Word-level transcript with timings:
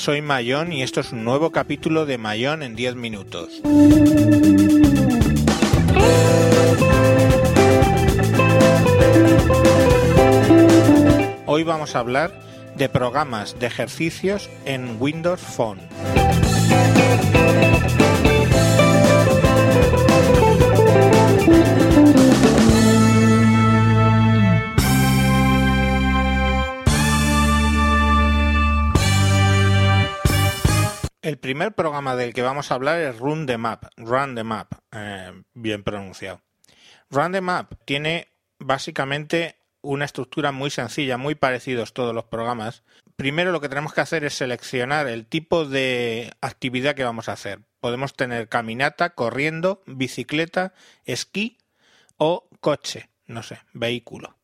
soy 0.00 0.22
Mayón 0.22 0.72
y 0.72 0.82
esto 0.82 1.00
es 1.00 1.12
un 1.12 1.24
nuevo 1.24 1.50
capítulo 1.50 2.06
de 2.06 2.16
Mayón 2.16 2.62
en 2.62 2.74
10 2.74 2.94
minutos. 2.96 3.60
Hoy 11.44 11.64
vamos 11.64 11.94
a 11.94 11.98
hablar 11.98 12.32
de 12.76 12.88
programas 12.88 13.58
de 13.58 13.66
ejercicios 13.66 14.48
en 14.64 14.96
Windows 14.98 15.40
Phone. 15.40 15.80
El 31.22 31.36
primer 31.36 31.74
programa 31.74 32.16
del 32.16 32.32
que 32.32 32.40
vamos 32.40 32.70
a 32.70 32.74
hablar 32.76 32.98
es 32.98 33.18
Run 33.18 33.44
the 33.44 33.58
Map, 33.58 33.84
Run 33.98 34.34
the 34.34 34.42
Map, 34.42 34.72
eh, 34.90 35.42
bien 35.52 35.82
pronunciado. 35.82 36.40
Run 37.10 37.32
the 37.32 37.42
Map 37.42 37.74
tiene 37.84 38.28
básicamente 38.58 39.58
una 39.82 40.06
estructura 40.06 40.50
muy 40.50 40.70
sencilla, 40.70 41.18
muy 41.18 41.34
parecidos 41.34 41.92
todos 41.92 42.14
los 42.14 42.24
programas. 42.24 42.84
Primero 43.16 43.52
lo 43.52 43.60
que 43.60 43.68
tenemos 43.68 43.92
que 43.92 44.00
hacer 44.00 44.24
es 44.24 44.32
seleccionar 44.32 45.08
el 45.08 45.26
tipo 45.26 45.66
de 45.66 46.32
actividad 46.40 46.94
que 46.94 47.04
vamos 47.04 47.28
a 47.28 47.32
hacer. 47.32 47.60
Podemos 47.80 48.14
tener 48.14 48.48
caminata, 48.48 49.10
corriendo, 49.10 49.82
bicicleta, 49.84 50.72
esquí 51.04 51.58
o 52.16 52.48
coche, 52.60 53.10
no 53.26 53.42
sé, 53.42 53.60
vehículo. 53.74 54.38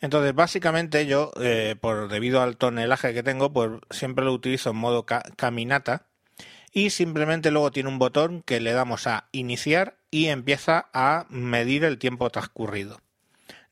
Entonces, 0.00 0.34
básicamente 0.34 1.06
yo, 1.06 1.30
eh, 1.40 1.76
por 1.80 2.08
debido 2.08 2.42
al 2.42 2.58
tonelaje 2.58 3.14
que 3.14 3.22
tengo, 3.22 3.54
pues 3.54 3.70
siempre 3.88 4.26
lo 4.26 4.34
utilizo 4.34 4.70
en 4.70 4.76
modo 4.76 5.06
caminata 5.06 6.09
y 6.72 6.90
simplemente 6.90 7.50
luego 7.50 7.70
tiene 7.70 7.88
un 7.88 7.98
botón 7.98 8.42
que 8.42 8.60
le 8.60 8.72
damos 8.72 9.06
a 9.06 9.28
iniciar 9.32 9.96
y 10.10 10.26
empieza 10.26 10.88
a 10.92 11.26
medir 11.28 11.84
el 11.84 11.98
tiempo 11.98 12.30
transcurrido. 12.30 13.00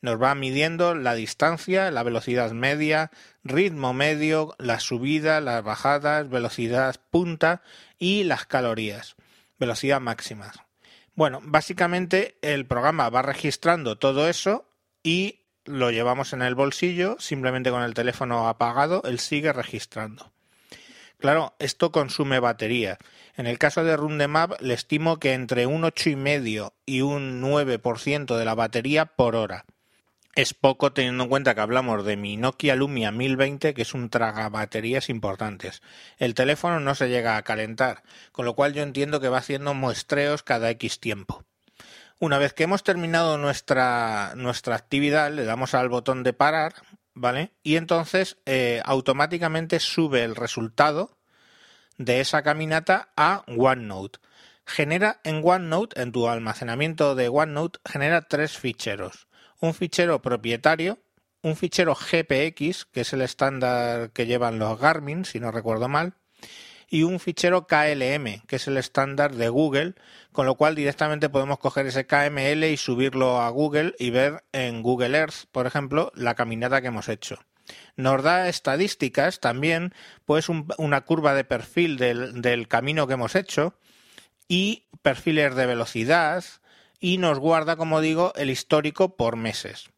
Nos 0.01 0.21
va 0.21 0.33
midiendo 0.33 0.95
la 0.95 1.13
distancia, 1.13 1.91
la 1.91 2.03
velocidad 2.03 2.51
media, 2.51 3.11
ritmo 3.43 3.93
medio, 3.93 4.55
la 4.57 4.79
subida, 4.79 5.41
las 5.41 5.63
bajadas, 5.63 6.29
velocidad 6.29 6.95
punta 7.09 7.61
y 7.97 8.23
las 8.23 8.45
calorías, 8.45 9.15
velocidad 9.57 9.99
máxima. 9.99 10.51
Bueno, 11.15 11.41
básicamente 11.43 12.37
el 12.41 12.65
programa 12.65 13.09
va 13.09 13.21
registrando 13.21 13.97
todo 13.97 14.29
eso 14.29 14.69
y 15.03 15.41
lo 15.65 15.91
llevamos 15.91 16.31
en 16.31 16.41
el 16.41 16.55
bolsillo, 16.55 17.17
simplemente 17.19 17.69
con 17.69 17.83
el 17.83 17.93
teléfono 17.93 18.47
apagado, 18.47 19.01
él 19.03 19.19
sigue 19.19 19.51
registrando. 19.51 20.31
Claro, 21.19 21.53
esto 21.59 21.91
consume 21.91 22.39
batería. 22.39 22.97
En 23.35 23.45
el 23.45 23.59
caso 23.59 23.83
de 23.83 23.97
Rundemap 23.97 24.61
le 24.61 24.73
estimo 24.73 25.19
que 25.19 25.33
entre 25.33 25.65
un 25.65 25.81
8,5 25.83 26.71
y 26.85 27.01
un 27.01 27.41
9% 27.41 28.37
de 28.37 28.45
la 28.45 28.55
batería 28.55 29.05
por 29.05 29.35
hora. 29.35 29.65
Es 30.33 30.53
poco 30.53 30.93
teniendo 30.93 31.23
en 31.23 31.29
cuenta 31.29 31.55
que 31.55 31.59
hablamos 31.59 32.05
de 32.05 32.15
mi 32.15 32.37
Nokia 32.37 32.75
Lumia 32.77 33.11
1020, 33.11 33.73
que 33.73 33.81
es 33.81 33.93
un 33.93 34.09
traga 34.09 34.47
baterías 34.47 35.09
importantes. 35.09 35.81
El 36.19 36.35
teléfono 36.35 36.79
no 36.79 36.95
se 36.95 37.09
llega 37.09 37.35
a 37.35 37.43
calentar, 37.43 38.03
con 38.31 38.45
lo 38.45 38.55
cual 38.55 38.73
yo 38.73 38.81
entiendo 38.81 39.19
que 39.19 39.27
va 39.27 39.39
haciendo 39.39 39.73
muestreos 39.73 40.41
cada 40.41 40.69
X 40.69 41.01
tiempo. 41.01 41.43
Una 42.19 42.37
vez 42.37 42.53
que 42.53 42.63
hemos 42.63 42.83
terminado 42.83 43.37
nuestra, 43.37 44.33
nuestra 44.37 44.75
actividad, 44.75 45.33
le 45.33 45.43
damos 45.43 45.73
al 45.73 45.89
botón 45.89 46.23
de 46.23 46.31
parar, 46.31 46.75
¿vale? 47.13 47.51
Y 47.63 47.75
entonces 47.75 48.37
eh, 48.45 48.81
automáticamente 48.85 49.79
sube 49.79 50.23
el 50.23 50.35
resultado 50.35 51.18
de 51.99 52.21
esa 52.21 52.41
caminata 52.41 53.09
a 53.15 53.43
OneNote. 53.45 54.19
Genera 54.65 55.19
en 55.23 55.41
OneNote, 55.43 56.01
en 56.01 56.11
tu 56.11 56.27
almacenamiento 56.27 57.13
de 57.13 57.27
OneNote, 57.27 57.79
genera 57.85 58.21
tres 58.21 58.57
ficheros. 58.57 59.27
Un 59.59 59.73
fichero 59.73 60.21
propietario, 60.21 60.99
un 61.43 61.55
fichero 61.55 61.93
GPX, 61.93 62.85
que 62.85 63.01
es 63.01 63.13
el 63.13 63.21
estándar 63.21 64.11
que 64.11 64.25
llevan 64.25 64.59
los 64.59 64.79
Garmin, 64.79 65.25
si 65.25 65.39
no 65.39 65.51
recuerdo 65.51 65.89
mal, 65.89 66.13
y 66.89 67.03
un 67.03 67.19
fichero 67.19 67.67
KLM, 67.67 68.41
que 68.47 68.55
es 68.55 68.67
el 68.67 68.77
estándar 68.77 69.35
de 69.35 69.49
Google, 69.49 69.95
con 70.31 70.45
lo 70.45 70.55
cual 70.55 70.75
directamente 70.75 71.29
podemos 71.29 71.59
coger 71.59 71.85
ese 71.85 72.07
KML 72.07 72.63
y 72.63 72.77
subirlo 72.77 73.41
a 73.41 73.49
Google 73.49 73.93
y 73.99 74.09
ver 74.09 74.45
en 74.53 74.81
Google 74.81 75.17
Earth, 75.17 75.45
por 75.51 75.67
ejemplo, 75.67 76.11
la 76.15 76.35
caminata 76.35 76.81
que 76.81 76.87
hemos 76.87 77.09
hecho. 77.09 77.39
Nos 77.95 78.23
da 78.23 78.49
estadísticas 78.49 79.39
también, 79.39 79.93
pues 80.25 80.47
una 80.49 81.01
curva 81.01 81.33
de 81.33 81.43
perfil 81.43 81.97
del, 81.97 82.41
del 82.41 82.67
camino 82.67 83.07
que 83.07 83.13
hemos 83.13 83.35
hecho 83.35 83.75
y 84.47 84.87
perfiles 85.01 85.55
de 85.55 85.65
velocidad 85.65 86.43
y 86.99 87.17
nos 87.17 87.39
guarda, 87.39 87.75
como 87.75 88.01
digo, 88.01 88.33
el 88.35 88.49
histórico 88.49 89.15
por 89.15 89.35
meses. 89.35 89.89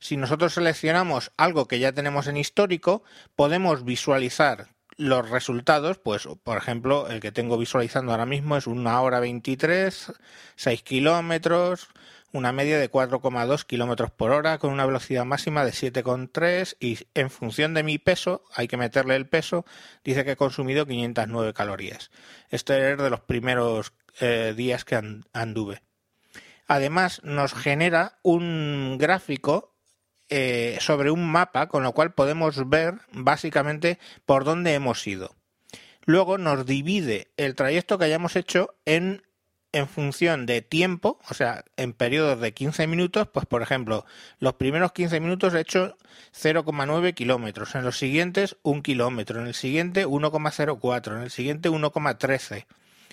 Si 0.00 0.16
nosotros 0.16 0.54
seleccionamos 0.54 1.32
algo 1.36 1.66
que 1.66 1.78
ya 1.78 1.92
tenemos 1.92 2.26
en 2.26 2.36
histórico, 2.36 3.02
podemos 3.36 3.84
visualizar 3.84 4.68
los 4.96 5.30
resultados, 5.30 5.98
pues 5.98 6.28
por 6.42 6.58
ejemplo, 6.58 7.08
el 7.08 7.20
que 7.20 7.32
tengo 7.32 7.56
visualizando 7.56 8.10
ahora 8.12 8.26
mismo 8.26 8.56
es 8.56 8.66
una 8.66 9.00
hora 9.00 9.20
23, 9.20 10.12
6 10.56 10.82
kilómetros, 10.82 11.88
una 12.32 12.52
media 12.52 12.78
de 12.78 12.90
4,2 12.90 13.64
kilómetros 13.64 14.10
por 14.10 14.30
hora 14.30 14.58
con 14.58 14.72
una 14.72 14.86
velocidad 14.86 15.24
máxima 15.24 15.64
de 15.64 15.72
7,3 15.72 16.76
y 16.80 16.98
en 17.14 17.30
función 17.30 17.74
de 17.74 17.82
mi 17.82 17.98
peso, 17.98 18.44
hay 18.54 18.68
que 18.68 18.76
meterle 18.76 19.16
el 19.16 19.28
peso, 19.28 19.64
dice 20.04 20.24
que 20.24 20.32
he 20.32 20.36
consumido 20.36 20.86
509 20.86 21.54
calorías. 21.54 22.10
Este 22.50 22.92
es 22.92 22.98
de 22.98 23.10
los 23.10 23.20
primeros 23.20 23.92
eh, 24.20 24.54
días 24.56 24.84
que 24.84 25.00
anduve. 25.32 25.82
Además, 26.66 27.22
nos 27.24 27.54
genera 27.54 28.18
un 28.22 28.96
gráfico 28.98 29.74
eh, 30.28 30.76
sobre 30.80 31.10
un 31.10 31.30
mapa, 31.30 31.68
con 31.68 31.82
lo 31.82 31.92
cual 31.92 32.12
podemos 32.12 32.68
ver 32.68 32.96
básicamente 33.10 33.98
por 34.26 34.44
dónde 34.44 34.74
hemos 34.74 35.06
ido. 35.06 35.34
Luego 36.04 36.36
nos 36.36 36.66
divide 36.66 37.28
el 37.36 37.54
trayecto 37.54 37.98
que 37.98 38.04
hayamos 38.04 38.36
hecho 38.36 38.74
en, 38.84 39.22
en 39.72 39.88
función 39.88 40.46
de 40.46 40.62
tiempo, 40.62 41.18
o 41.28 41.34
sea, 41.34 41.64
en 41.76 41.92
periodos 41.92 42.40
de 42.40 42.52
15 42.52 42.86
minutos, 42.86 43.28
pues 43.28 43.46
por 43.46 43.62
ejemplo, 43.62 44.06
los 44.38 44.54
primeros 44.54 44.92
15 44.92 45.20
minutos 45.20 45.54
he 45.54 45.60
hecho 45.60 45.96
0,9 46.34 47.14
kilómetros, 47.14 47.74
en 47.74 47.84
los 47.84 47.98
siguientes 47.98 48.56
1 48.62 48.82
kilómetro, 48.82 49.40
en 49.40 49.46
el 49.46 49.54
siguiente 49.54 50.06
1,04, 50.06 51.16
en 51.16 51.22
el 51.22 51.30
siguiente 51.30 51.70
1,13 51.70 52.66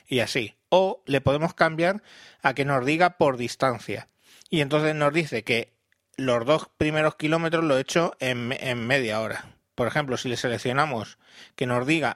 y 0.07 0.19
así. 0.19 0.55
O 0.69 1.01
le 1.05 1.21
podemos 1.21 1.53
cambiar 1.53 2.03
a 2.41 2.53
que 2.53 2.65
nos 2.65 2.85
diga 2.85 3.17
por 3.17 3.38
distancia. 3.38 4.07
Y 4.49 4.61
entonces 4.61 4.95
nos 4.95 5.13
dice 5.13 5.44
que 5.44 5.73
los 6.17 6.45
dos 6.45 6.69
primeros 6.77 7.15
kilómetros 7.15 7.63
lo 7.63 7.77
he 7.77 7.81
hecho 7.81 8.15
en, 8.19 8.53
en 8.59 8.85
media 8.85 9.19
hora. 9.19 9.55
Por 9.75 9.88
ejemplo, 9.88 10.15
si 10.15 10.29
le 10.29 10.38
seleccionamos 10.38 11.17
que 11.55 11.65
nos 11.65 11.85
diga 11.85 12.15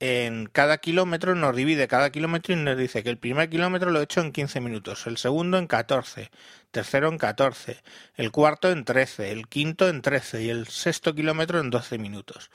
en 0.00 0.46
cada 0.46 0.78
kilómetro, 0.78 1.34
nos 1.34 1.56
divide 1.56 1.88
cada 1.88 2.10
kilómetro 2.10 2.54
y 2.54 2.56
nos 2.56 2.76
dice 2.76 3.02
que 3.02 3.10
el 3.10 3.18
primer 3.18 3.48
kilómetro 3.48 3.90
lo 3.90 4.00
he 4.00 4.04
hecho 4.04 4.20
en 4.20 4.32
15 4.32 4.60
minutos, 4.60 5.06
el 5.06 5.16
segundo 5.16 5.58
en 5.58 5.66
14, 5.66 6.30
tercero 6.70 7.08
en 7.08 7.18
14, 7.18 7.82
el 8.16 8.30
cuarto 8.30 8.70
en 8.70 8.84
13, 8.84 9.32
el 9.32 9.48
quinto 9.48 9.88
en 9.88 10.02
13 10.02 10.44
y 10.44 10.50
el 10.50 10.66
sexto 10.68 11.14
kilómetro 11.14 11.60
en 11.60 11.70
12 11.70 11.98
minutos. 11.98 12.50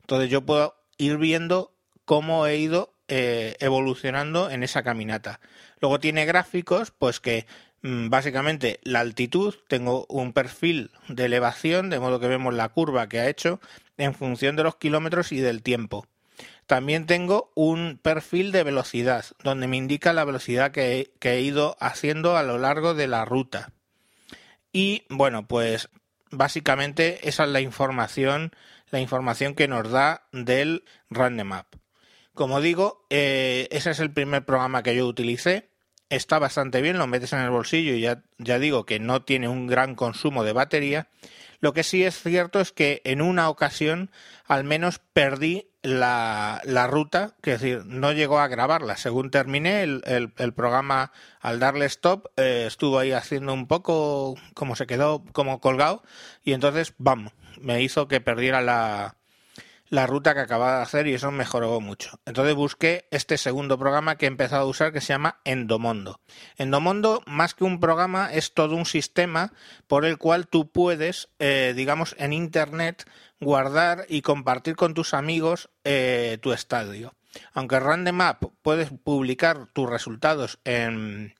Entonces 0.00 0.30
yo 0.30 0.42
puedo 0.42 0.76
ir 0.98 1.16
viendo 1.16 1.72
cómo 2.04 2.46
he 2.46 2.56
ido 2.56 2.94
eh, 3.08 3.56
evolucionando 3.60 4.50
en 4.50 4.62
esa 4.62 4.82
caminata. 4.82 5.40
Luego 5.80 6.00
tiene 6.00 6.24
gráficos, 6.24 6.92
pues 6.92 7.20
que 7.20 7.46
Mm, 7.86 8.08
básicamente 8.08 8.80
la 8.82 8.98
altitud, 8.98 9.54
tengo 9.68 10.06
un 10.08 10.32
perfil 10.32 10.90
de 11.08 11.26
elevación, 11.26 11.88
de 11.88 12.00
modo 12.00 12.18
que 12.18 12.26
vemos 12.26 12.52
la 12.52 12.68
curva 12.70 13.08
que 13.08 13.20
ha 13.20 13.28
hecho 13.28 13.60
en 13.96 14.12
función 14.12 14.56
de 14.56 14.64
los 14.64 14.74
kilómetros 14.74 15.30
y 15.30 15.38
del 15.38 15.62
tiempo. 15.62 16.06
También 16.66 17.06
tengo 17.06 17.52
un 17.54 17.98
perfil 18.02 18.52
de 18.52 18.64
velocidad, 18.64 19.24
donde 19.42 19.68
me 19.68 19.76
indica 19.76 20.12
la 20.12 20.24
velocidad 20.24 20.72
que 20.72 21.12
he, 21.20 21.40
ido 21.40 21.76
haciendo 21.80 22.36
a 22.36 22.42
lo 22.42 22.58
largo 22.58 22.94
de 22.94 23.06
la 23.06 23.24
ruta. 23.24 23.72
Y 24.72 25.04
bueno, 25.08 25.46
pues 25.46 25.88
básicamente 26.30 27.28
esa 27.28 27.44
es 27.44 27.50
la 27.50 27.60
información, 27.60 28.52
la 28.90 29.00
información 29.00 29.54
que 29.54 29.68
nos 29.68 29.90
da 29.90 30.26
del 30.32 30.84
Random 31.08 31.46
Map. 31.46 31.66
Como 32.34 32.60
digo, 32.60 33.06
eh, 33.10 33.68
ese 33.70 33.92
es 33.92 34.00
el 34.00 34.12
primer 34.12 34.44
programa 34.44 34.82
que 34.82 34.94
yo 34.94 35.06
utilicé 35.06 35.70
está 36.08 36.38
bastante 36.38 36.80
bien, 36.82 36.98
lo 36.98 37.06
metes 37.06 37.32
en 37.32 37.40
el 37.40 37.50
bolsillo 37.50 37.94
y 37.94 38.00
ya, 38.00 38.22
ya 38.38 38.58
digo 38.58 38.86
que 38.86 38.98
no 38.98 39.22
tiene 39.22 39.48
un 39.48 39.66
gran 39.66 39.94
consumo 39.94 40.44
de 40.44 40.52
batería. 40.52 41.08
Lo 41.60 41.72
que 41.72 41.82
sí 41.82 42.04
es 42.04 42.22
cierto 42.22 42.60
es 42.60 42.72
que 42.72 43.00
en 43.04 43.22
una 43.22 43.48
ocasión 43.48 44.10
al 44.46 44.64
menos 44.64 45.00
perdí 45.12 45.68
la, 45.86 46.60
la 46.64 46.86
ruta, 46.86 47.34
que 47.42 47.52
es 47.52 47.60
decir, 47.60 47.84
no 47.86 48.12
llegó 48.12 48.40
a 48.40 48.48
grabarla. 48.48 48.96
Según 48.96 49.30
terminé, 49.30 49.82
el, 49.82 50.02
el, 50.04 50.52
programa 50.52 51.12
al 51.40 51.60
darle 51.60 51.86
stop 51.86 52.26
eh, 52.36 52.64
estuvo 52.66 52.98
ahí 52.98 53.12
haciendo 53.12 53.54
un 53.54 53.66
poco 53.66 54.34
como 54.54 54.74
se 54.74 54.86
quedó 54.86 55.24
como 55.32 55.60
colgado 55.60 56.02
y 56.42 56.52
entonces, 56.52 56.94
vamos, 56.98 57.32
me 57.60 57.82
hizo 57.82 58.08
que 58.08 58.20
perdiera 58.20 58.60
la, 58.62 59.16
la 59.88 60.06
ruta 60.06 60.34
que 60.34 60.40
acababa 60.40 60.76
de 60.76 60.82
hacer 60.82 61.06
y 61.06 61.14
eso 61.14 61.30
mejoró 61.30 61.80
mucho. 61.80 62.20
Entonces 62.26 62.54
busqué 62.54 63.06
este 63.10 63.38
segundo 63.38 63.78
programa 63.78 64.16
que 64.16 64.26
he 64.26 64.28
empezado 64.28 64.62
a 64.62 64.70
usar 64.70 64.92
que 64.92 65.00
se 65.00 65.12
llama 65.12 65.40
Endomondo. 65.44 66.20
Endomondo, 66.56 67.22
más 67.26 67.54
que 67.54 67.64
un 67.64 67.80
programa, 67.80 68.32
es 68.32 68.52
todo 68.52 68.74
un 68.74 68.86
sistema 68.86 69.52
por 69.86 70.04
el 70.04 70.18
cual 70.18 70.48
tú 70.48 70.70
puedes, 70.70 71.28
eh, 71.38 71.72
digamos, 71.76 72.16
en 72.18 72.32
Internet 72.32 73.08
guardar 73.40 74.06
y 74.08 74.22
compartir 74.22 74.76
con 74.76 74.94
tus 74.94 75.14
amigos 75.14 75.70
eh, 75.84 76.38
tu 76.40 76.52
estadio. 76.52 77.14
Aunque 77.52 77.78
Random 77.78 78.20
App 78.22 78.44
puedes 78.62 78.90
publicar 78.90 79.66
tus 79.72 79.88
resultados 79.88 80.58
en, 80.64 81.34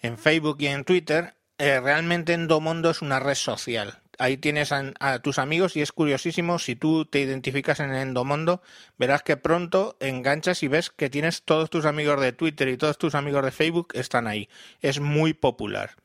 en 0.00 0.18
Facebook 0.18 0.58
y 0.60 0.68
en 0.68 0.84
Twitter, 0.84 1.34
eh, 1.58 1.80
realmente 1.80 2.32
Endomondo 2.32 2.90
es 2.90 3.02
una 3.02 3.18
red 3.18 3.34
social 3.34 4.03
ahí 4.18 4.36
tienes 4.36 4.72
a, 4.72 5.18
tus 5.20 5.38
amigos 5.38 5.76
y 5.76 5.82
es 5.82 5.92
curiosísimo, 5.92 6.58
si 6.58 6.76
tú 6.76 7.04
te 7.04 7.20
identificas 7.20 7.80
en 7.80 7.94
Endomondo, 7.94 8.62
verás 8.98 9.22
que 9.22 9.36
pronto 9.36 9.96
enganchas 10.00 10.62
y 10.62 10.68
ves 10.68 10.90
que 10.90 11.10
tienes 11.10 11.42
todos 11.42 11.70
tus 11.70 11.84
amigos 11.84 12.20
de 12.20 12.32
Twitter 12.32 12.68
y 12.68 12.76
todos 12.76 12.98
tus 12.98 13.14
amigos 13.14 13.44
de 13.44 13.50
Facebook 13.50 13.88
están 13.94 14.26
ahí. 14.26 14.48
Es 14.80 15.00
muy 15.00 15.34
popular. 15.34 15.96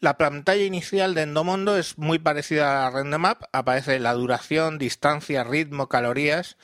La 0.00 0.16
pantalla 0.16 0.64
inicial 0.64 1.14
de 1.14 1.22
Endomondo 1.22 1.76
es 1.76 1.98
muy 1.98 2.18
parecida 2.18 2.86
a 2.86 2.90
la 2.90 3.18
Map, 3.18 3.42
aparece 3.52 3.98
la 4.00 4.14
duración, 4.14 4.78
distancia, 4.78 5.44
ritmo, 5.44 5.88
calorías. 5.88 6.56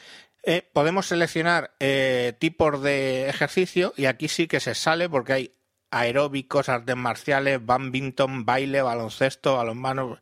Eh, 0.43 0.69
podemos 0.73 1.07
seleccionar 1.07 1.75
eh, 1.81 2.33
tipos 2.39 2.83
de 2.83 3.29
ejercicio 3.29 3.93
y 3.97 4.07
aquí 4.07 4.29
sí 4.29 4.47
que 4.47 4.61
se 4.61 4.75
sale 4.75 5.09
porque 5.11 5.33
hay 5.35 5.57
aeróbicos, 5.91 6.69
artes 6.69 6.97
marciales, 6.97 7.65
badminton, 7.65 8.45
baile, 8.45 8.83
baloncesto, 8.83 9.57
balonmano 9.57 10.19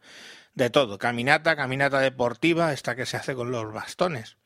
de 0.54 0.70
todo. 0.70 0.98
Caminata, 0.98 1.56
caminata 1.56 2.00
deportiva, 2.00 2.72
esta 2.72 2.96
que 2.96 3.06
se 3.06 3.16
hace 3.16 3.34
con 3.34 3.50
los 3.50 3.72
bastones. 3.72 4.36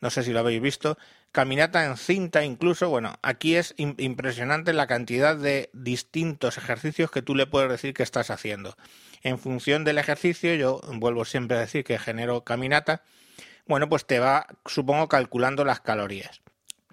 No 0.00 0.10
sé 0.10 0.22
si 0.22 0.32
lo 0.32 0.40
habéis 0.40 0.60
visto. 0.60 0.98
Caminata 1.32 1.84
en 1.84 1.96
cinta 1.96 2.44
incluso. 2.44 2.88
Bueno, 2.88 3.14
aquí 3.22 3.56
es 3.56 3.74
impresionante 3.76 4.72
la 4.72 4.86
cantidad 4.86 5.36
de 5.36 5.70
distintos 5.72 6.58
ejercicios 6.58 7.10
que 7.10 7.22
tú 7.22 7.34
le 7.34 7.46
puedes 7.46 7.70
decir 7.70 7.94
que 7.94 8.02
estás 8.02 8.30
haciendo. 8.30 8.76
En 9.22 9.38
función 9.38 9.84
del 9.84 9.98
ejercicio, 9.98 10.54
yo 10.54 10.80
vuelvo 10.94 11.24
siempre 11.24 11.56
a 11.56 11.60
decir 11.60 11.84
que 11.84 11.98
genero 11.98 12.42
caminata. 12.42 13.02
Bueno, 13.66 13.88
pues 13.88 14.06
te 14.06 14.18
va, 14.18 14.46
supongo, 14.66 15.08
calculando 15.08 15.64
las 15.64 15.80
calorías. 15.80 16.40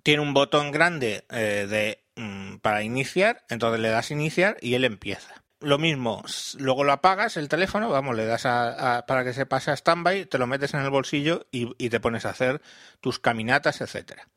Tiene 0.03 0.21
un 0.21 0.33
botón 0.33 0.71
grande 0.71 1.25
eh, 1.31 1.65
de, 1.67 2.03
mm, 2.21 2.57
para 2.57 2.83
iniciar, 2.83 3.43
entonces 3.49 3.79
le 3.79 3.89
das 3.89 4.11
iniciar 4.11 4.57
y 4.61 4.75
él 4.75 4.85
empieza 4.85 5.43
lo 5.59 5.77
mismo, 5.77 6.23
luego 6.59 6.83
lo 6.83 6.91
apagas 6.91 7.37
el 7.37 7.49
teléfono, 7.49 7.89
vamos, 7.89 8.15
le 8.15 8.25
das 8.25 8.45
a, 8.45 9.05
para 9.07 9.23
que 9.23 9.33
se 9.33 9.45
pase 9.45 9.71
a 9.71 9.75
standby, 9.75 10.25
te 10.25 10.37
lo 10.37 10.47
metes 10.47 10.73
en 10.73 10.81
el 10.81 10.89
bolsillo 10.89 11.47
y, 11.51 11.89
te 11.89 11.99
pones 11.99 12.25
a 12.25 12.29
hacer 12.29 12.61
tus 13.01 13.19
caminatas, 13.19 13.81
etcétera. 13.81 14.27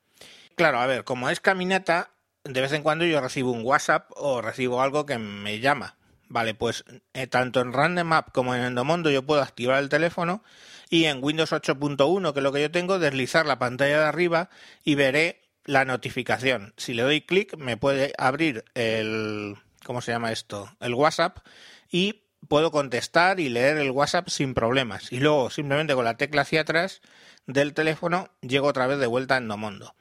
Claro, 0.57 0.81
a 0.81 0.87
ver, 0.87 1.05
como 1.05 1.29
es 1.29 1.41
caminata, 1.41 2.11
de 2.45 2.61
vez 2.61 2.73
en 2.73 2.83
cuando 2.83 3.05
yo 3.05 3.21
recibo 3.21 3.53
un 3.53 3.65
WhatsApp 3.65 4.11
o 4.17 4.41
recibo 4.41 4.83
algo 4.83 5.05
que 5.05 5.19
me 5.19 5.61
llama. 5.61 5.97
Vale, 6.29 6.55
pues 6.55 6.85
eh, 7.13 7.27
tanto 7.27 7.61
en 7.61 7.73
Random 7.73 8.13
App 8.13 8.33
como 8.33 8.55
en 8.55 8.63
Endomondo 8.63 9.11
yo 9.11 9.25
puedo 9.25 9.43
activar 9.43 9.83
el 9.83 9.89
teléfono 9.89 10.45
y 10.89 11.07
en 11.07 11.23
Windows 11.23 11.53
8.1, 11.53 12.33
que 12.33 12.39
es 12.39 12.43
lo 12.43 12.53
que 12.53 12.63
yo 12.63 12.71
tengo, 12.71 12.99
deslizar 12.99 13.47
la 13.47 13.59
pantalla 13.59 13.99
de 13.99 14.07
arriba 14.07 14.49
y 14.85 14.95
veré 14.95 15.41
la 15.65 15.85
notificación. 15.85 16.73
Si 16.77 16.95
le 16.95 17.03
doy 17.03 17.21
clic 17.23 17.57
me 17.57 17.77
puede 17.77 18.13
abrir 18.17 18.65
el, 18.75 19.57
¿cómo 19.85 20.01
se 20.01 20.13
llama 20.13 20.33
esto? 20.33 20.71
El 20.81 20.95
WhatsApp 20.95 21.39
y 21.91 22.23
puedo 22.49 22.71
contestar 22.71 23.41
y 23.41 23.49
leer 23.49 23.77
el 23.79 23.91
WhatsApp 23.91 24.29
sin 24.29 24.55
problemas. 24.55 25.13
Y 25.13 25.21
luego 25.21 25.51
simplemente 25.51 25.95
con 25.95 26.05
la 26.05 26.17
tecla 26.17 26.43
hacia 26.43 26.63
atrás 26.63 27.01
del 27.47 27.75
teléfono 27.75 28.31
llego 28.41 28.69
otra 28.69 28.87
vez 28.87 28.99
de 28.99 29.07
vuelta 29.07 29.35
a 29.35 29.39
Endomondo. 29.39 29.95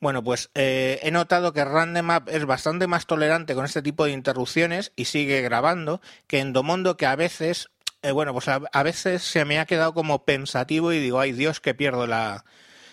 Bueno, 0.00 0.22
pues 0.22 0.50
eh, 0.54 0.98
he 1.02 1.10
notado 1.10 1.52
que 1.52 1.64
Random 1.64 2.10
App 2.10 2.28
es 2.28 2.44
bastante 2.44 2.86
más 2.86 3.06
tolerante 3.06 3.54
con 3.54 3.64
este 3.64 3.80
tipo 3.80 4.04
de 4.04 4.12
interrupciones 4.12 4.92
y 4.96 5.06
sigue 5.06 5.40
grabando 5.40 6.00
que 6.26 6.40
Endomondo 6.40 6.96
que 6.96 7.06
a 7.06 7.16
veces, 7.16 7.70
eh, 8.02 8.10
bueno, 8.10 8.32
pues 8.32 8.48
a, 8.48 8.82
veces 8.82 9.22
se 9.22 9.44
me 9.44 9.58
ha 9.58 9.66
quedado 9.66 9.94
como 9.94 10.24
pensativo 10.24 10.92
y 10.92 10.98
digo, 10.98 11.20
ay 11.20 11.32
Dios, 11.32 11.60
que 11.60 11.74
pierdo 11.74 12.06
la 12.06 12.44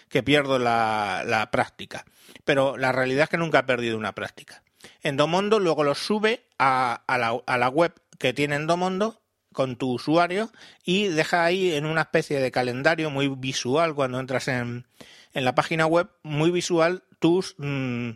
que 0.07 0.23
pierdo 0.23 0.59
la, 0.59 1.23
la 1.25 1.51
práctica. 1.51 2.05
Pero 2.43 2.77
la 2.77 2.91
realidad 2.91 3.23
es 3.23 3.29
que 3.29 3.38
nunca 3.38 3.59
he 3.59 3.63
perdido 3.63 3.97
una 3.97 4.13
práctica. 4.13 4.61
Endomondo 5.01 5.60
luego 5.60 5.83
lo 5.83 5.95
sube 5.95 6.45
a, 6.57 7.04
la, 7.07 7.69
web 7.69 7.94
que 8.19 8.33
tiene 8.33 8.56
Endomondo 8.56 9.22
con 9.54 9.75
tu 9.75 9.92
usuario 9.92 10.51
y 10.83 11.07
deja 11.07 11.44
ahí 11.44 11.74
en 11.74 11.86
una 11.86 12.01
especie 12.01 12.39
de 12.39 12.51
calendario 12.51 13.10
muy 13.10 13.28
visual 13.28 13.95
cuando 13.95 14.19
entras 14.19 14.48
en, 14.48 14.86
la 15.33 15.56
página 15.56 15.86
web, 15.86 16.10
muy 16.24 16.51
visual 16.51 17.04
tus 17.19 17.56
mm, 17.57 18.12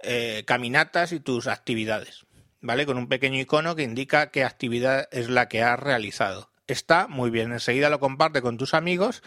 eh, 0.00 0.44
caminatas 0.46 1.12
y 1.12 1.20
tus 1.20 1.46
actividades, 1.46 2.26
¿vale? 2.60 2.86
Con 2.86 2.98
un 2.98 3.08
pequeño 3.08 3.40
icono 3.40 3.74
que 3.74 3.82
indica 3.82 4.30
qué 4.30 4.44
actividad 4.44 5.08
es 5.12 5.28
la 5.28 5.48
que 5.48 5.62
has 5.62 5.78
realizado. 5.78 6.50
Está 6.66 7.08
muy 7.08 7.30
bien, 7.30 7.52
enseguida 7.52 7.90
lo 7.90 8.00
comparte 8.00 8.42
con 8.42 8.58
tus 8.58 8.74
amigos 8.74 9.22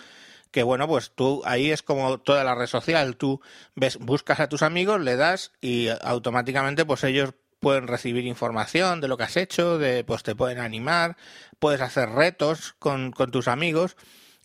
que 0.51 0.63
bueno, 0.63 0.87
pues 0.87 1.11
tú 1.15 1.41
ahí 1.45 1.71
es 1.71 1.81
como 1.81 2.19
toda 2.19 2.43
la 2.43 2.55
red 2.55 2.67
social, 2.67 3.15
tú 3.15 3.41
ves, 3.75 3.97
buscas 3.97 4.39
a 4.39 4.49
tus 4.49 4.61
amigos, 4.61 5.01
le 5.01 5.15
das 5.15 5.51
y 5.61 5.87
automáticamente 6.01 6.85
pues 6.85 7.03
ellos 7.03 7.33
pueden 7.59 7.87
recibir 7.87 8.25
información 8.25 9.01
de 9.01 9.07
lo 9.07 9.17
que 9.17 9.23
has 9.23 9.37
hecho, 9.37 9.77
de 9.77 10.03
pues 10.03 10.23
te 10.23 10.35
pueden 10.35 10.59
animar, 10.59 11.15
puedes 11.59 11.81
hacer 11.81 12.09
retos 12.09 12.73
con, 12.79 13.11
con 13.11 13.31
tus 13.31 13.47
amigos. 13.47 13.95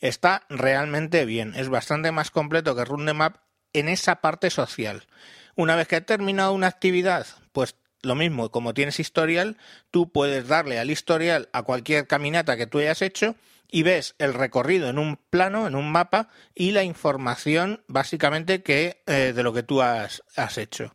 Está 0.01 0.43
realmente 0.49 1.25
bien, 1.25 1.55
es 1.57 1.69
bastante 1.69 2.13
más 2.13 2.31
completo 2.31 2.77
que 2.77 2.85
Rundemap 2.85 3.39
en 3.73 3.89
esa 3.89 4.21
parte 4.21 4.51
social. 4.51 5.07
Una 5.55 5.75
vez 5.75 5.89
que 5.89 5.97
ha 5.97 6.01
terminado 6.03 6.53
una 6.53 6.67
actividad, 6.67 7.27
pues 7.53 7.77
lo 8.03 8.15
mismo, 8.15 8.51
como 8.51 8.75
tienes 8.75 9.01
historial, 9.01 9.57
tú 9.91 10.13
puedes 10.13 10.47
darle 10.47 10.79
al 10.79 10.91
historial 10.91 11.49
a 11.53 11.63
cualquier 11.63 12.07
caminata 12.07 12.59
que 12.59 12.67
tú 12.67 12.79
hayas 12.79 13.03
hecho 13.03 13.35
y 13.71 13.83
ves 13.83 14.15
el 14.19 14.35
recorrido 14.35 14.89
en 14.89 14.99
un 14.99 15.17
plano, 15.17 15.67
en 15.67 15.75
un 15.75 15.91
mapa 15.91 16.29
y 16.55 16.73
la 16.73 16.85
información 16.85 17.83
básicamente 17.89 18.63
que 18.63 19.03
eh, 19.07 19.33
de 19.35 19.43
lo 19.43 19.53
que 19.53 19.63
tú 19.63 19.83
has, 19.83 20.23
hecho. 20.57 20.95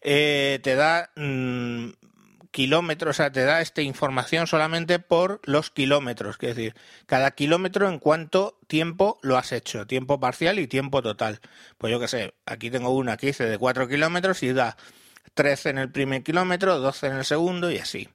Eh, 0.00 0.60
te 0.62 0.74
da 0.74 1.10
mm, 1.16 1.90
kilómetros, 2.50 3.10
o 3.10 3.16
sea, 3.16 3.32
te 3.32 3.44
da 3.44 3.60
esta 3.60 3.82
información 3.82 4.46
solamente 4.46 4.98
por 4.98 5.40
los 5.44 5.70
kilómetros, 5.70 6.36
es 6.40 6.56
decir, 6.56 6.74
cada 7.06 7.30
kilómetro 7.32 7.88
en 7.88 7.98
cuánto 7.98 8.58
tiempo 8.66 9.18
lo 9.22 9.36
has 9.36 9.52
hecho, 9.52 9.86
tiempo 9.86 10.18
parcial 10.20 10.58
y 10.58 10.66
tiempo 10.66 11.02
total. 11.02 11.40
Pues 11.78 11.90
yo 11.92 12.00
qué 12.00 12.08
sé, 12.08 12.34
aquí 12.46 12.70
tengo 12.70 12.90
una 12.90 13.16
que 13.16 13.28
hice 13.28 13.44
de 13.44 13.58
4 13.58 13.88
kilómetros 13.88 14.42
y 14.42 14.52
da 14.52 14.76
13 15.34 15.70
en 15.70 15.78
el 15.78 15.92
primer 15.92 16.22
kilómetro, 16.22 16.78
12 16.78 17.06
en 17.06 17.16
el 17.16 17.24
segundo 17.24 17.70
y 17.70 17.78
así. 17.78 18.08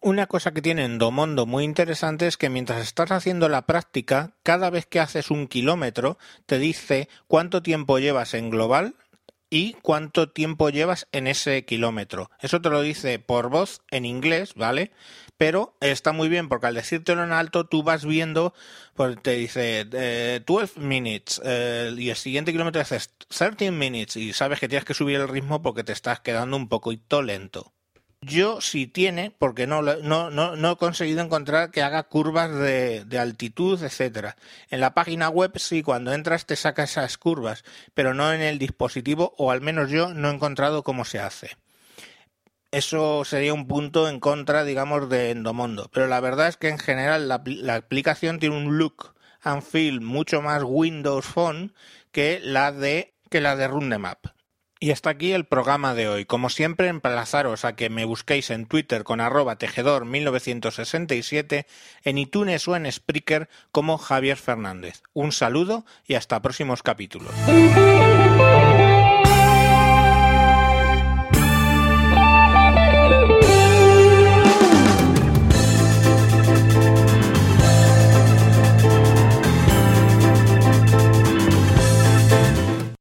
Una 0.00 0.28
cosa 0.28 0.52
que 0.52 0.62
tiene 0.62 0.84
Endomondo 0.84 1.44
muy 1.44 1.64
interesante 1.64 2.28
es 2.28 2.36
que 2.36 2.50
mientras 2.50 2.80
estás 2.80 3.10
haciendo 3.10 3.48
la 3.48 3.66
práctica, 3.66 4.36
cada 4.44 4.70
vez 4.70 4.86
que 4.86 5.00
haces 5.00 5.28
un 5.28 5.48
kilómetro, 5.48 6.18
te 6.46 6.60
dice 6.60 7.08
cuánto 7.26 7.64
tiempo 7.64 7.98
llevas 7.98 8.34
en 8.34 8.48
global 8.48 8.94
y 9.50 9.72
cuánto 9.82 10.30
tiempo 10.30 10.70
llevas 10.70 11.08
en 11.10 11.26
ese 11.26 11.64
kilómetro. 11.64 12.30
Eso 12.40 12.60
te 12.62 12.70
lo 12.70 12.80
dice 12.80 13.18
por 13.18 13.50
voz 13.50 13.80
en 13.90 14.04
inglés, 14.04 14.54
¿vale? 14.54 14.92
Pero 15.36 15.76
está 15.80 16.12
muy 16.12 16.28
bien 16.28 16.48
porque 16.48 16.68
al 16.68 16.74
decírtelo 16.74 17.24
en 17.24 17.32
alto 17.32 17.66
tú 17.66 17.82
vas 17.82 18.04
viendo, 18.04 18.54
pues 18.94 19.20
te 19.20 19.32
dice 19.32 19.84
12 19.84 20.00
eh, 20.00 20.80
minutes 20.80 21.40
eh, 21.44 21.92
y 21.98 22.10
el 22.10 22.16
siguiente 22.16 22.52
kilómetro 22.52 22.80
haces 22.82 23.14
13 23.36 23.72
minutes 23.72 24.16
y 24.16 24.32
sabes 24.32 24.60
que 24.60 24.68
tienes 24.68 24.84
que 24.84 24.94
subir 24.94 25.16
el 25.16 25.28
ritmo 25.28 25.60
porque 25.60 25.82
te 25.82 25.92
estás 25.92 26.20
quedando 26.20 26.56
un 26.56 26.68
poquito 26.68 27.20
lento. 27.20 27.72
Yo 28.20 28.60
sí 28.60 28.88
tiene, 28.88 29.30
porque 29.30 29.68
no, 29.68 29.80
no, 29.80 30.30
no, 30.30 30.72
he 30.72 30.76
conseguido 30.76 31.20
encontrar 31.20 31.70
que 31.70 31.82
haga 31.82 32.02
curvas 32.02 32.52
de, 32.52 33.18
altitud, 33.18 33.80
etcétera. 33.82 34.36
En 34.70 34.80
la 34.80 34.92
página 34.92 35.28
web 35.28 35.52
sí, 35.56 35.82
cuando 35.82 36.12
entras 36.12 36.44
te 36.44 36.56
saca 36.56 36.82
esas 36.82 37.16
curvas, 37.16 37.64
pero 37.94 38.14
no 38.14 38.32
en 38.32 38.40
el 38.40 38.58
dispositivo, 38.58 39.34
o 39.38 39.52
al 39.52 39.60
menos 39.60 39.90
yo 39.90 40.14
no 40.14 40.30
he 40.30 40.34
encontrado 40.34 40.82
cómo 40.82 41.04
se 41.04 41.20
hace. 41.20 41.56
Eso 42.72 43.24
sería 43.24 43.54
un 43.54 43.68
punto 43.68 44.08
en 44.08 44.20
contra, 44.20 44.64
digamos, 44.64 45.08
de 45.08 45.30
Endomondo. 45.30 45.88
Pero 45.92 46.08
la 46.08 46.20
verdad 46.20 46.48
es 46.48 46.56
que 46.56 46.68
en 46.68 46.78
general 46.78 47.28
la, 47.28 47.42
la 47.46 47.76
aplicación 47.76 48.40
tiene 48.40 48.56
un 48.56 48.78
look 48.78 49.14
and 49.42 49.62
feel 49.62 50.00
mucho 50.00 50.42
más 50.42 50.62
Windows 50.64 51.24
Phone 51.24 51.72
que 52.10 52.40
la 52.42 52.72
de 52.72 53.14
que 53.30 53.40
la 53.40 53.56
de 53.56 53.68
Rundemap. 53.68 54.37
Y 54.80 54.92
hasta 54.92 55.10
aquí 55.10 55.32
el 55.32 55.44
programa 55.44 55.94
de 55.94 56.08
hoy. 56.08 56.24
Como 56.24 56.50
siempre, 56.50 56.86
emplazaros 56.88 57.64
a 57.64 57.74
que 57.74 57.90
me 57.90 58.04
busquéis 58.04 58.50
en 58.50 58.66
Twitter 58.66 59.02
con 59.02 59.20
arroba 59.20 59.58
tejedor1967, 59.58 61.66
en 62.04 62.18
iTunes 62.18 62.68
o 62.68 62.76
en 62.76 62.88
Spreaker 62.90 63.48
como 63.72 63.98
Javier 63.98 64.36
Fernández. 64.36 65.02
Un 65.14 65.32
saludo 65.32 65.84
y 66.06 66.14
hasta 66.14 66.40
próximos 66.42 66.84
capítulos. 66.84 67.34